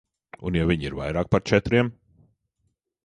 [0.49, 1.93] Un ja viņi ir vairāk par četriem?